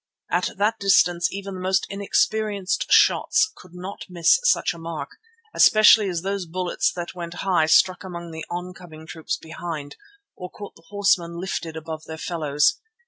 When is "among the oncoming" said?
8.03-9.05